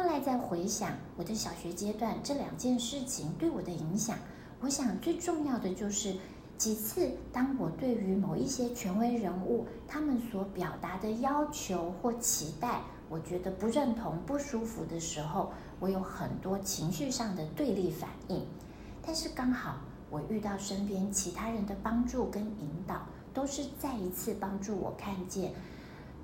[0.00, 4.16] 后来再回想我的小学阶段这两件事情对我的影响，
[4.62, 6.16] 我想最重要的就是
[6.56, 18.46] 几次，当我对于某一些权威人物他们所表达的要求或期待，我觉得不认同、不舒服的时候，我有很多情绪上的对立反应。
[19.02, 23.02] 但是刚好我遇到身边其他人的帮助跟引导，
[23.34, 25.52] 都是再一次帮助我看见。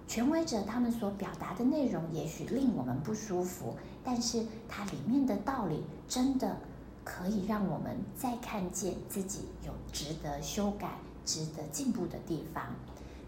[0.09, 3.75] 权威者他们所表达的内容也许令我们不舒服，
[4.05, 6.57] 但是它里面的道理真的
[7.05, 10.93] 可以让我们再看见自己有值得修改、
[11.25, 12.65] 值得进步的地方。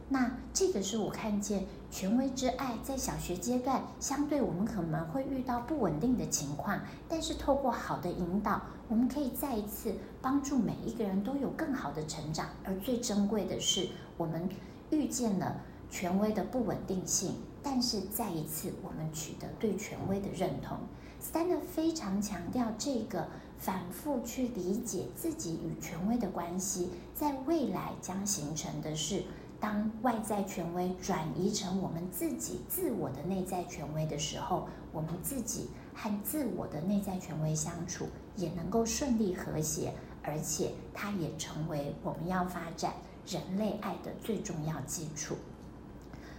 [0.08, 12.46] 那这个是我看见权威之爱在小学阶段，相对我们可能会遇到不稳定的情况，但是透过好的引导，我们可以再一次帮助每一个人都有更好的成长。
[12.64, 14.48] 而最珍贵的是，我们
[14.90, 15.56] 遇见了。
[15.90, 20.78] 权威的不稳定性，但是再一次，我们取得对权威的认同。
[21.20, 23.26] Steiner 非常强调这个
[23.58, 29.24] 反复去理解自己与权威的关系，在未来将形成的是，
[29.58, 39.92] 当外在权威转移成我们自己自我的内在权威的时候，我们自己和自我的内在权威相处也能够顺利和谐，
[40.22, 42.92] 而且它也成为我们要发展
[43.26, 45.34] 人类爱的最重要基础。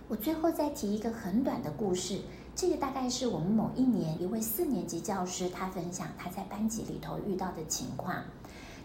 [0.09, 2.19] 我最后再提一个很短的故事，
[2.55, 8.23] 这个大概是我们某一年一位四年级教师他分享他在班级里头遇到的情况。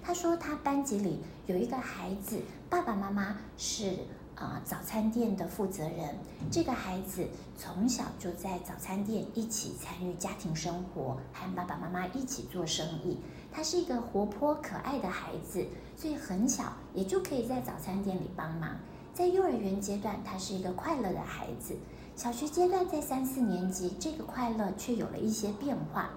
[0.03, 3.97] 他说他班级里有一个孩子，爸爸妈妈是
[4.35, 6.15] 啊、早餐店的负责人，
[6.51, 13.17] 这个孩子从小就在早餐店一起参与家庭生活，和爸爸妈妈一起做生意。
[13.51, 15.65] 他是一个活泼可爱的孩子，
[15.97, 18.77] 所以很小也就可以在早餐店里帮忙。
[19.15, 21.75] 在幼儿园阶段，他是一个快乐的孩子；
[22.17, 26.11] 小学阶段，在三四年级，这个快乐却有了一些变化。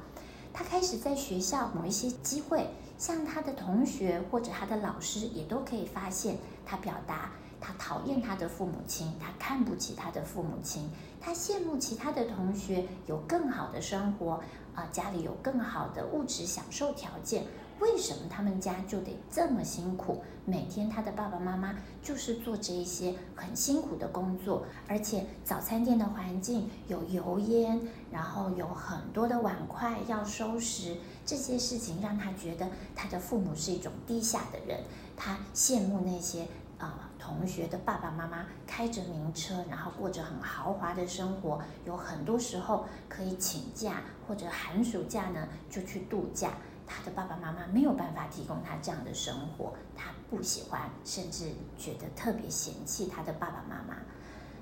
[0.52, 2.67] 他开始在学校某一些机会，
[2.98, 7.30] 像他的同学或者他的老师，也都可以发现他表达
[7.61, 10.89] 他讨厌他的父母亲，他看不起他的父母亲，
[11.21, 14.42] 他羡慕其他的同学有更好的生活，
[14.73, 17.44] 啊，家里有更好的物质享受条件。
[17.80, 20.23] 为什么他们家就得这么辛苦？
[20.45, 27.80] 每天他的爸爸妈妈就是做这一些很辛苦的工作，而且早餐店的环境有油烟，
[28.11, 30.95] 然后有很多的碗筷要收拾，
[31.26, 34.83] 这些事情让他觉得他的父母是一种低下的人。
[35.15, 46.52] 他羡慕那些啊、同学的爸爸妈妈开着名车，然后过着很豪华的生活，有很多时候可以请假或者寒暑假呢就去度假。
[46.87, 53.98] 他的爸爸妈妈没有办法提供他这样的生活，他不喜欢，甚至觉得特别嫌弃他的爸爸妈妈。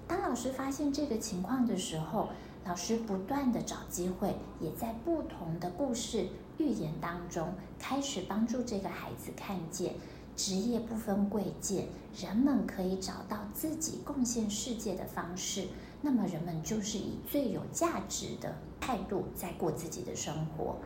[0.08, 2.30] 当老师发现这个情况的时候，
[2.66, 6.28] 老师不断地找机会，也在不同的故事
[6.58, 9.94] 寓言当中，开始帮助这个孩子看见，
[10.36, 15.68] 职业不分贵贱，人们可以找到自己贡献世界的方式。
[16.02, 20.78] 那么人们就是以最有价值的态度在过自己的生活。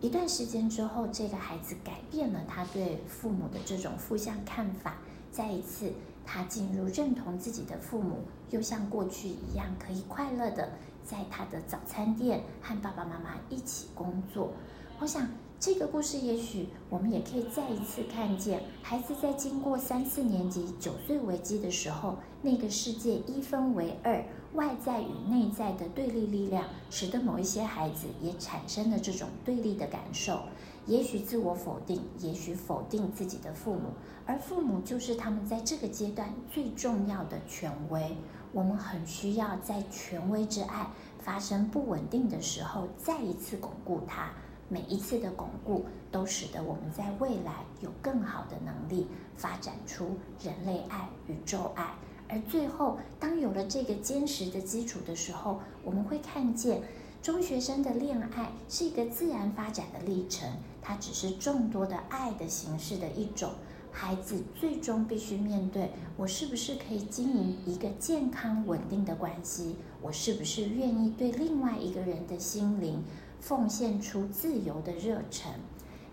[0.00, 4.94] 一段时间之后，这个孩子改变了他对父母的这种负向看法。
[5.32, 5.92] 再一次，
[6.24, 8.18] 他进入认同自己的父母，
[8.50, 10.70] 又像过去一样，可以快乐的
[11.04, 14.52] 在他的早餐店和爸爸妈妈一起工作。
[15.00, 15.28] 我想，
[15.60, 24.24] 这个故事也许我们也可以再一次看见，孩子在经过三四年级九岁危机的时候，那个世界一分为二。
[24.54, 30.40] 外在与内在的对立力量，使得某一些孩子也产生了这种对立的感受。
[30.86, 33.90] 也许自我否定，也许否定自己的父母，
[34.24, 38.16] 而父母就是他们在这个阶段最重要的权威。
[38.52, 40.88] 我们很需要在权威之爱
[41.18, 44.32] 发生不稳定的时候，再一次巩固它。
[44.68, 49.06] 每一次的巩固，都使得我们在未来有更好的能力，
[49.36, 51.94] 发展出人类爱、宇宙爱。
[52.28, 56.82] 而最后，当有了这个坚实的基础的时候，我们会看见
[57.22, 60.46] 中学生的恋爱是一个自然发展的历程，
[60.82, 63.50] 它只是众多的爱的形式的一种。
[63.90, 69.76] 孩子最终必须面对：我是不是可以经营一个健康稳定的关系？
[70.02, 73.02] 我是不是愿意对另外一个人的心灵
[73.40, 75.52] 奉献出自由的热忱？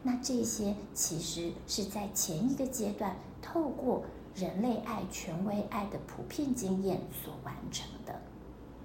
[0.04, 4.04] 那这些其实是在前一个阶段透过。
[4.36, 8.20] 人类爱、权威爱的普遍经验所完成的。